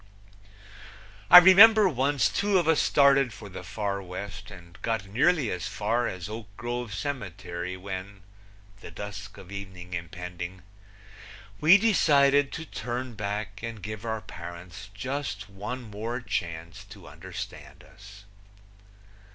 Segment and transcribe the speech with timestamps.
[1.29, 5.67] I remember once two of us started for the Far West, and got nearly as
[5.67, 8.23] far as Oak Grove Cemetery, when
[8.79, 10.63] the dusk of evening impending
[11.59, 17.83] we decided to turn back and give our parents just one more chance to understand
[17.83, 18.23] us.